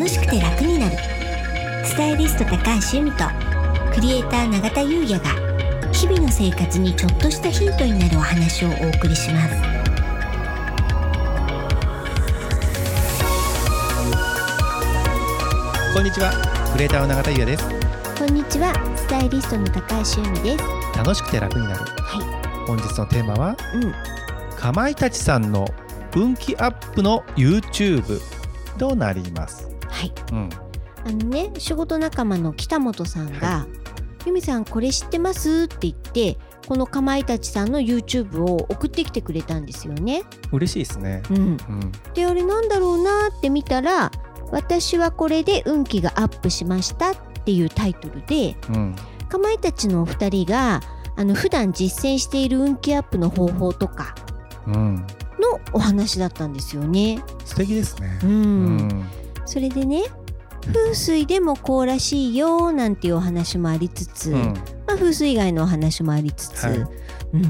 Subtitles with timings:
[0.00, 0.96] 楽しくて楽になる。
[1.84, 2.56] スタイリスト高
[2.90, 3.24] 橋由美と
[3.92, 5.28] クリエイター永田優也が
[5.92, 9.54] 日々の生活にちょっとしたヒントになるお話をお送りします。
[15.92, 16.32] こんにちは。
[16.72, 17.68] クリエイターの永田優也です。
[18.18, 18.72] こんにちは。
[18.96, 20.64] スタイリストの高橋由美です。
[20.96, 21.80] 楽しくて楽になる。
[21.84, 23.92] は本日のテーマはうん。
[24.56, 25.66] かまいたちさんの
[26.16, 28.18] 運気アップの YouTube
[28.78, 29.68] となります？
[30.00, 30.12] はい。
[30.32, 30.50] うん。
[31.04, 33.66] あのね仕事仲間の北本さんが
[34.26, 36.38] 「由美さんこれ知ってます?」って言って
[36.68, 40.22] このかまいたちさんの YouTube を送ってきてくれたんですよね。
[40.52, 41.22] 嬉しいですね。
[41.30, 41.92] うん、うん。
[42.14, 44.10] であれなんだろうなって見たら
[44.52, 47.14] 「私はこれで運気がアップしました」っ
[47.44, 48.94] ていうタイトルでうん。
[49.28, 50.82] かまいたちのお二人が
[51.16, 54.14] あの普段実践している運気アップの方法とか
[54.66, 54.96] うん。
[55.40, 57.22] のお話だったんですよね。
[57.46, 58.18] 素敵ですね。
[58.22, 58.30] うん。
[58.30, 59.04] うん
[59.50, 60.04] それでね
[60.72, 64.54] 風水でもこうらしいよなんていうお話もありつつ、うん。
[64.86, 66.76] まあ、風水以外のお話もありつつ、はい。
[66.76, 67.42] うん、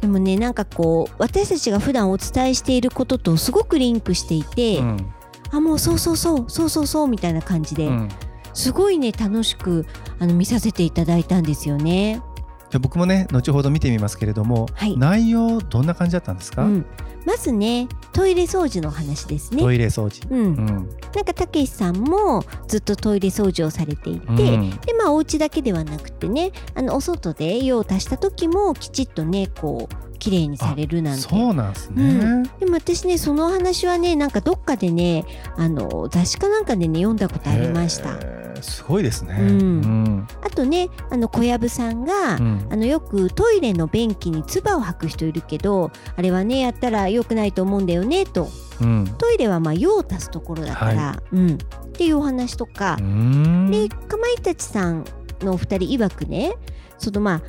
[0.00, 5.12] でもねなんかこう私たちが普段お伝えしていることとすごくリンクしていて、うん。
[5.50, 8.08] あもうそうそうそうそうそうそうみたいな感じで、うん。
[8.54, 9.84] すごいね楽しく
[10.18, 12.22] あの見させていただいたんですよね。
[12.70, 14.96] じゃあ僕もね後ほど見てみますけれども、はい。
[14.96, 16.86] 内容どんな感じだったんですか、うん、
[17.26, 19.62] まずねトイレ掃除の話ですね。
[19.62, 20.66] トイレ掃除、うん、うん。
[21.14, 24.70] なんかたけしさんもずっとトイレ掃除をされていて、うん。
[24.70, 31.22] でまあお家だけではなくてねあのお外で用を足した時もきちっとねこう綺麗にされるなんて。
[31.22, 32.42] そうなんですね、うん。
[32.42, 35.24] でも私ねそのお話はねなんかどっかでね
[35.56, 39.36] あの雑誌かなんかでね読んだことありましたすごいですね。
[39.40, 39.48] うん。
[39.48, 40.28] うん。
[40.42, 42.68] あとねあの小籔さんが、うん。
[42.70, 48.48] あのよくトイレの便器に唾を吐く人いるけどあれはねやったら良くないと思うんだよねと。
[48.80, 49.06] うん。
[49.18, 51.56] トイレはまあ用を足すところだから、はうん、っ
[51.92, 52.96] ていうお話とか。
[53.00, 53.70] う、ん。
[53.70, 55.04] でかまいたちさん
[55.40, 56.54] のお二人曰くね
[56.98, 57.42] そのまあ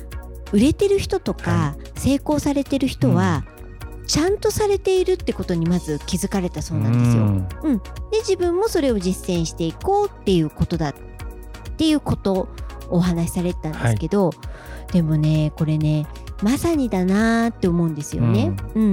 [0.52, 3.44] 売れてる人とか、は成功されてる人は、
[4.10, 7.80] ちゃんとされているってことにまず気づかれたそうなんですよ。
[8.10, 10.94] で自分もそれを実践していこうっていうことだっ
[11.76, 12.48] ていうことを
[12.88, 14.32] お話しされてたんですけど、
[14.90, 16.08] でもねこれね
[16.42, 18.52] まさにだなーって思うんですよね。
[18.74, 18.90] うん。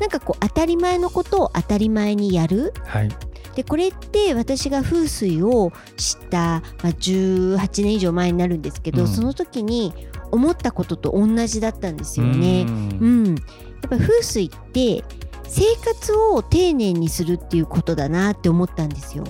[0.00, 2.74] なんかこう当たり前のことを当たり前にやる。
[2.84, 3.08] はい。
[3.54, 9.08] でこれって私が風水を知った、まあ、18年以上前になるんですけど、うん。
[9.08, 9.94] その時に
[10.32, 12.66] 思ったことと同じだったんですよね。
[12.68, 12.70] うう
[13.06, 13.24] ん。
[13.24, 13.42] ん、や
[13.86, 15.04] っぱ風水って
[15.44, 19.24] 生活を丁寧にするっていうことだなって思ったんですよ。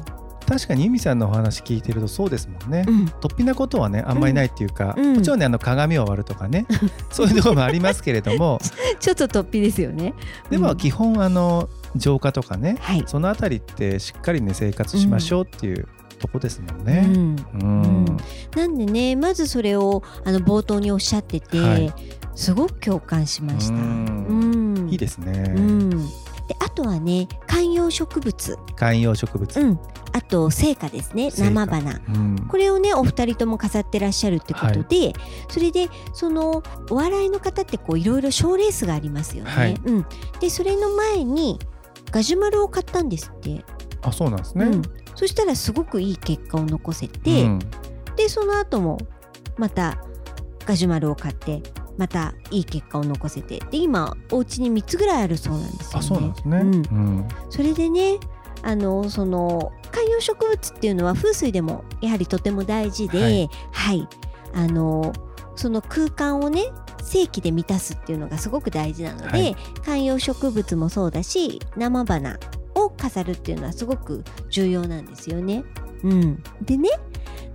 [0.48, 2.84] 確かに由美さんのお話聞いてるとそうですもんね。
[2.88, 6.66] うん、突飛なことはねあんまりないっていうか、うんもちろんねあの鏡を割るとかね
[7.12, 8.58] そういうところもありますけれども
[8.98, 10.14] ちょっと突飛ですよね。
[10.46, 13.04] うんでも基本あの浄化とかねはい。
[13.06, 15.86] そのあたりってしっかりね生活しましょうっていう
[16.18, 17.06] とこですもんね。
[18.56, 21.94] なんでねまずそれをあの冒頭におっしゃってて、はい。
[22.34, 23.74] すごく共感しました。
[24.90, 25.54] いいですね。
[25.56, 25.96] うん、で
[26.60, 29.60] あとはね観葉植物、観葉植物。
[29.60, 29.80] うん、
[30.12, 31.32] あと生花ですね。
[31.32, 32.00] 生花。
[32.08, 32.36] うん。
[32.48, 35.14] これをねお二人とも飾ってらっしゃるってことで、
[35.48, 39.50] それでそのお笑いの方ってこういろいろ賞レースがありますよね。
[39.50, 39.74] はい。
[39.84, 40.06] うん、
[40.38, 41.58] でそれの前に
[42.12, 43.64] ガジュマルを買ったんですって、
[44.02, 44.66] あそうなんですね。
[44.66, 44.82] うん、
[45.18, 47.58] そしたらすごくいい結果を残せて、うん。
[48.14, 48.98] でその後も
[49.56, 49.98] また
[50.64, 51.60] ガジュマルを買って
[51.96, 55.92] またいい結果を残せてで今お家に3つぐらいあるそうなんですよね。
[55.94, 56.58] あそうなんですね。
[56.58, 56.66] うん。
[56.66, 56.78] う
[57.22, 57.28] ん。
[57.50, 58.18] それでね
[58.62, 63.24] あのその観葉植物っていうのは風水でもやはりとても大事で、は
[63.72, 64.08] はいい、
[64.54, 65.12] あの
[65.56, 66.66] その空間をね
[67.02, 69.56] 正規で満たすっていうのがすごく大事なので、はい。
[69.84, 72.38] 観葉植物もそうだし生花
[72.88, 75.64] を飾るっていうのはすごく重要なんですよね。
[76.02, 76.90] うん、でね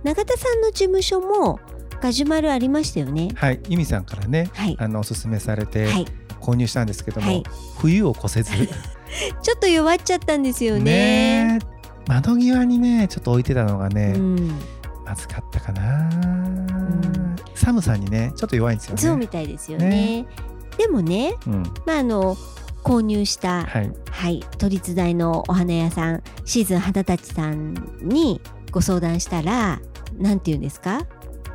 [0.02, 1.60] 永田さんの事務所も
[2.00, 3.28] ガジュマルありましたよね。
[3.34, 6.06] はい、由美さんからね、はい、あのおすすめされてはい、
[6.40, 7.42] 購入したんですけども、はい
[7.78, 8.52] 冬を越せず
[9.42, 10.82] ちょっと弱っちゃったんですよね。
[10.82, 11.74] ねえ
[12.06, 14.58] 窓際にねちょっと置いてたのがね、うん、
[15.04, 19.02] まずかったかな、ん寒さにねちょっと弱いんですよね。
[19.02, 19.88] そうみたいですよね。
[19.88, 20.26] ね
[20.76, 22.36] でもね、うん、まあ、あの
[22.84, 28.40] 購入した、はい、はい、都立大のお花屋さんシーズン花たちさんに
[28.70, 29.80] ご相談したら
[30.18, 31.00] なんて言うんですか？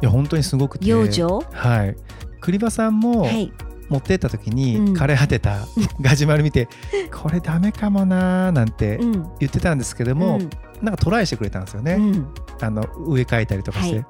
[0.01, 0.85] いや本当にすごくて。
[0.85, 1.39] 養生？
[1.51, 1.95] はい。
[2.41, 3.53] 栗羽さんもはい。
[3.89, 4.93] 持ってった時にうん。
[4.93, 5.65] 枯れ果てた
[6.01, 6.67] ガジュマル見て、
[7.11, 9.11] これダメかもなーなんてうん。
[9.39, 10.49] 言ってたんですけども、うん。
[10.81, 12.27] なんかトライしてくれたんですよね、うん。
[12.61, 14.05] あの植え替えたりとかして、はい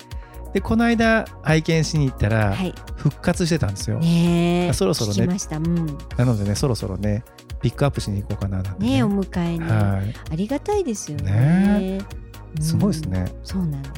[0.53, 2.73] でこの間拝見しに行ったらはい。
[2.95, 4.73] 復活してたんですよ、ねえ。
[4.73, 5.19] そろそろね。
[5.23, 5.57] 聞きました。
[5.57, 5.97] うん。
[6.17, 7.23] なのでねそろそろね
[7.61, 8.97] ピックアップしに行こうかななんてね。
[8.97, 10.13] えお迎えに、はい。
[10.31, 11.31] ありがたいですよね。
[11.31, 12.29] ねうん
[12.59, 13.93] すごいですね、そうなんです。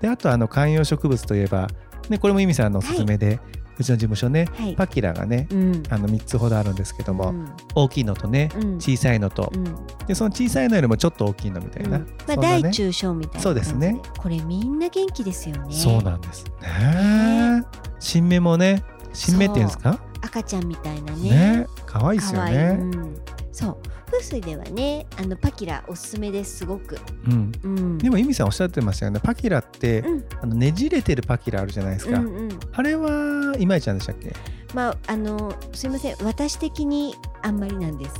[0.00, 1.68] であとあの観葉植物といえば、
[2.08, 3.38] ね、これも由美さんのおすすめで、
[3.78, 4.74] うちの事務所ねはい。
[4.74, 5.82] パキラがねうん。
[5.88, 7.48] あの3つほどあるんですけども、うん。
[7.74, 8.74] 大きいのとねうん。
[8.76, 9.64] 小さいのと、うん。
[10.06, 12.06] でその小さいのよりもちょっと大きいのみたいな、うん。
[12.26, 14.00] まあ、大中小みたいなそうですね。
[14.18, 15.74] これみんな元気ですよね。
[15.74, 17.64] そうなんですね。
[17.98, 18.82] 新芽もね
[19.12, 19.98] 新芽っていうんですか？
[20.22, 21.30] 赤ちゃんみたいなね。
[21.30, 21.66] ね。
[21.86, 22.78] 可愛いですよね。
[22.80, 23.14] うん、
[23.52, 23.76] そう。
[24.06, 27.52] 風水ではねあのパキラおすすめですすごく、うん。
[27.62, 29.20] うん、でも由美さんおっしゃってましたよね。
[29.22, 30.24] パキラって、うん。
[30.42, 32.60] あのねじれてるパキラあるじゃないですか、うんうん。
[32.72, 34.34] あれはいまいちなんでしたっけ？
[34.74, 36.16] まああのすいません。
[36.22, 38.14] 私的にあんまりなんです。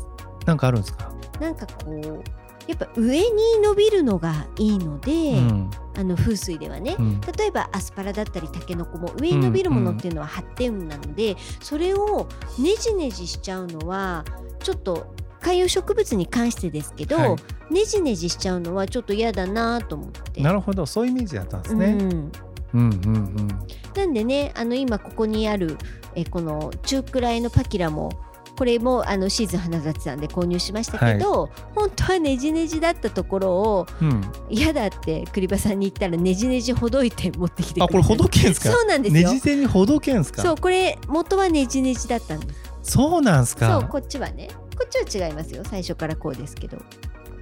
[0.46, 2.22] なんかあるんですか、なんかこう
[2.68, 3.26] やっぱ上に
[3.62, 5.70] 伸びるのがいいので、うん。
[5.94, 7.20] あの風水ではね、うん。
[7.20, 14.24] 例えばアスパラだったりタケノコも上に伸びるものっていうのは発展なので、それをねじねじしちゃうのは
[14.60, 17.26] ちょっと観葉植物に関してですけど、は
[17.70, 17.74] い。
[17.74, 20.40] ねじねじしちゃうのはちょっと嫌だなと思って。
[20.40, 22.30] なるほどそういうイメージだったんですね、うん、うん、
[22.74, 23.48] うんうん。
[23.96, 25.76] なんでねあの今ここにある
[26.14, 28.10] えこの中くらいのパキラも
[28.56, 34.22] これもあのシーズン花立さんで購入しましたけど、本当はねじねじだったところをうん。
[34.50, 37.82] 嫌だって栗場さんに言ったらねじねじほどいて持ってきてくれて。
[37.84, 38.70] あこれほどけんすか？
[38.70, 39.30] そうなんですよ。
[39.30, 40.42] ねじ手にほどけんすか？
[40.42, 42.60] そうこれ元はねじねじだったんです。
[42.82, 45.62] そうなんすそうかこっちはねこっちは違いますよ。
[45.64, 46.78] 最初からこうですけど。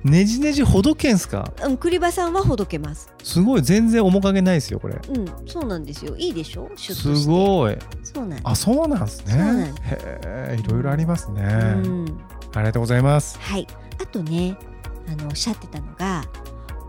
[0.03, 1.53] ねじねじほどけんすか？
[1.63, 3.13] うん栗場さんはほどけます。
[3.23, 3.63] すごい。
[3.63, 4.95] 全然面影ないですよこれ。
[4.95, 6.17] うんそうなんですよ。
[6.17, 6.71] いいでしょ？
[6.75, 7.17] シュッとして。
[7.23, 7.77] すごい。
[8.03, 8.43] そうなんです。
[8.45, 9.33] あそうなんですね。
[9.33, 11.47] そうなんでへえいろいろありますね、う
[11.89, 12.21] ん。
[12.55, 13.39] ありがとうございます。
[13.41, 13.67] はい。
[14.03, 14.57] あとね
[15.07, 16.25] あのおっしゃってたのが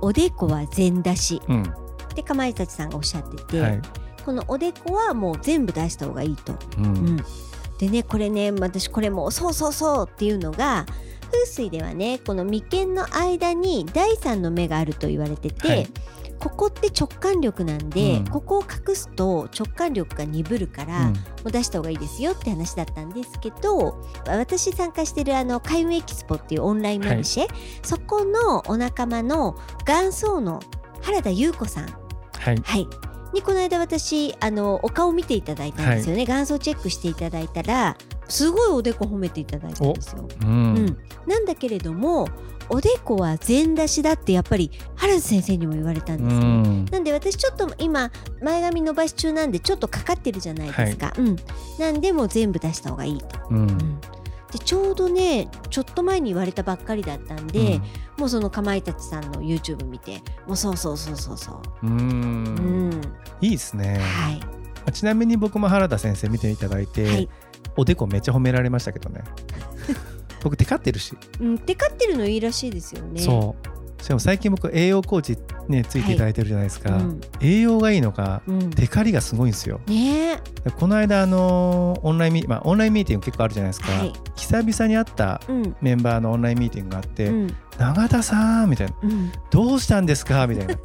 [0.02, 1.42] おでこは全出し。
[1.50, 1.64] うん。
[1.64, 3.82] ってかまいたちさんがおっしゃってて、はい。
[4.26, 6.54] このおでこはもう全部出した方がいいと。
[6.78, 6.86] うん。
[6.86, 7.26] うん、
[7.82, 10.86] でねこれね私これもそうそうそうっていうのが
[11.32, 15.88] 風水ではねこの眉間の間に第三の目があると言われてて、はい。
[16.40, 18.26] ここって直感力なんで、うん。
[18.26, 21.14] ここを隠すと直感力が鈍るから、うん。
[21.14, 27.48] もう出した方がいいですよって話だったんですけど私参加してるあの開運エキスポっていうオンラインマルシェ、
[27.82, 29.56] そこのお仲間の
[29.88, 30.60] 元祖の
[31.02, 31.86] 原田優子さん。
[31.86, 32.58] はい。
[32.64, 32.88] はい。
[33.34, 37.98] にこの間私あのお顔見ていただいたんですよね、元祖チェックしていただいたら
[38.28, 40.28] すごいおでこ褒めていただいたんですよ。
[40.42, 40.74] ううん。
[40.74, 40.98] ん、
[41.28, 42.28] なんだけれども
[42.70, 46.46] おでこは全出しだってやっぱり原田先生にも言われたんうですね。
[46.46, 46.86] ん。
[46.86, 48.12] なんで私ちょっと今
[48.42, 51.14] 前髪伸ばし中なんでちょっとかかってるじゃないですか。
[51.18, 51.36] うん、
[51.80, 53.40] なんでもう全部出した方がいいと。
[53.50, 53.58] うん。
[53.58, 54.02] うん
[54.52, 57.80] でちょうどねちょっと前に言われたばっかりだったんで、
[58.18, 61.88] もうそのかまいたちさんの YouTube 見てもうそうそうそうそうそう。
[61.88, 61.92] うん。
[61.92, 61.94] う
[62.90, 63.02] ん、
[63.42, 64.00] いいですね。
[64.00, 64.92] はい。
[64.92, 67.30] ちなみに僕も原田先生見ていただいて、はい。
[67.78, 69.24] おでこめっちゃ褒められましたけどね。
[70.44, 73.22] 僕テカってるし、うん、テカってるのいいらしいですよね。
[73.22, 75.38] そうしかも最近僕栄養コーチ
[75.70, 79.80] ねついていただいてるじゃないですか、うん栄養がいいのかうん、テカリがすごいんですよ。
[79.88, 80.40] ね。
[80.80, 84.14] この間あのーオンラインミ、まあ、オンラインミーティング結構あるじゃないですか、はい。
[84.36, 88.94] 久々に会ったうん、メンバーのオンラインミーティングがあって、うん、永田さんみたいな。
[89.04, 90.46] うん、どうしたんですか？
[90.48, 90.76] みたいな。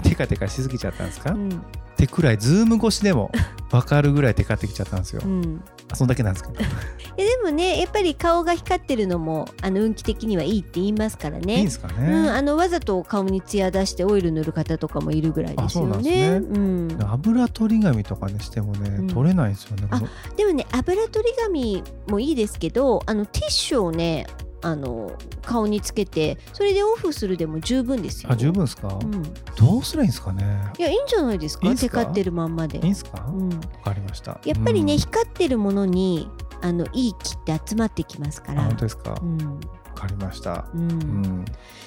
[0.00, 1.62] テカテカしすぎちゃったんですか、っうん、
[2.02, 3.30] てくらいズーム越しでも
[3.70, 5.62] 分かるぐらいテカってきちゃったんですよ、うん。
[5.94, 6.54] そんだけなんですけど、
[7.16, 11.56] えでもね、やっぱり顔が光ってるのもあの運気的にはいいって言いますからね。
[11.56, 16.28] いいんですかね、うん、あのわざと顔にツヤ出してオイル塗る方とかもいるぐらいですよあそうなんね。
[16.28, 19.06] うん、油取り紙とかにしてもね、うん。
[19.06, 19.88] 取れないんですよね
[20.36, 24.26] でもね、油取り紙もいいですけど、あのティッシュをね、
[24.62, 28.30] あの顔につけて、それでオフするでも十分ですよ。
[28.32, 29.22] あ十分ですか、うん、
[29.56, 30.72] どうすればいいんですかね？
[30.78, 31.74] いやいいんじゃないですか。
[31.74, 32.78] テカってるまんまで。
[32.78, 33.18] いいんですか？
[33.18, 33.50] わ、うん。
[33.50, 36.28] かりましたやっぱりね、うん光ってるものに
[36.60, 38.62] あのいい気って集まってきますから。
[38.62, 39.10] あ本当ですか？
[39.10, 39.60] わ、うん
[40.02, 40.66] かりました。
[40.74, 40.90] うん。
[40.90, 41.44] うん。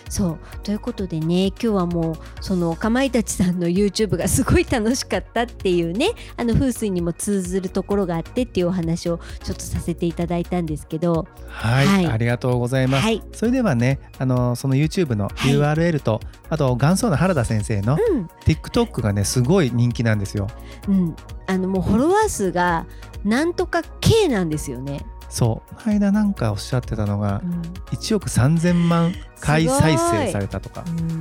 [0.09, 0.39] そう。
[0.63, 11.27] ということでね今日はもうそのかまいたちさんの YouTube がすごい楽しかったっていうねあの風水にも通ずるところがあってっていうお話をちょっとさせていただいたんですけど。
[11.47, 12.05] はい、はい。
[12.07, 13.23] ありがとうございます、はい。
[13.33, 15.51] それではねあのその YouTube のはい。
[15.51, 16.19] URL と、
[16.49, 18.25] あと元祖の原田先生のうん。
[18.45, 20.47] TikTok がねすごい人気なんですよ。
[20.87, 21.15] うん。
[21.47, 22.85] あのもうフォロワー数が
[23.23, 25.05] なんとか K なんですよね。
[25.35, 25.75] そう。
[25.75, 27.61] この間なんかおっしゃってたのがうん。
[27.91, 30.85] 1億3000万回再生されたとか。
[30.87, 31.19] うん。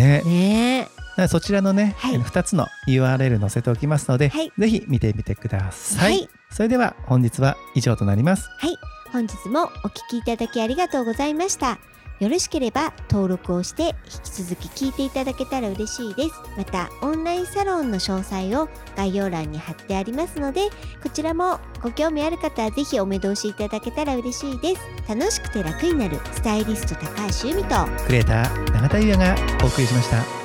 [0.00, 0.22] ね。
[0.24, 0.88] ね。
[1.28, 2.20] そちらのね、はい。
[2.20, 4.52] 2つの URL 載せておきますので、はい。
[4.56, 6.28] ぜひ見てみてください、はい。
[6.52, 8.48] それでは本日は以上となります。
[8.58, 8.76] はい。
[9.12, 11.80] 本日もお聞きいただきありがとうございました。
[12.20, 16.30] よろしければ登録をして引き続き聞いていただけたら嬉しいです。
[16.56, 20.68] またオンラインサロンの詳細を概要欄に貼ってありますので
[21.02, 24.82] こちらもご興味ある方は是非お目通しいただけたら嬉しいです。
[25.08, 27.06] 楽しくて楽になるスタイリスト高
[27.42, 30.39] 橋由美とクリエイター永田優也がお送りしました。